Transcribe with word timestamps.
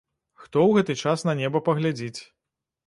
Хто 0.45 0.63
у 0.69 0.71
гэты 0.77 0.95
час 1.03 1.27
на 1.31 1.37
неба 1.43 1.65
паглядзіць. 1.69 2.17